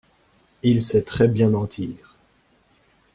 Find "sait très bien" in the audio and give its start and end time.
0.81-1.51